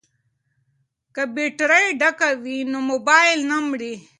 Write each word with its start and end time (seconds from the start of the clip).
که 1.15 1.23
بیټرۍ 1.35 1.87
ډکه 1.99 2.29
وي 2.43 2.57
نو 2.71 2.79
مبایل 2.91 3.39
نه 3.49 3.57
مري. 3.67 3.93